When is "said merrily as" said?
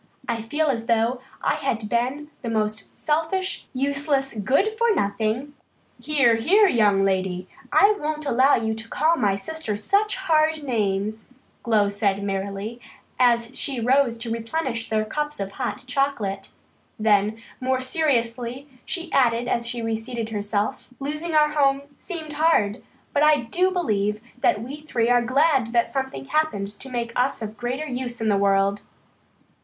11.87-13.55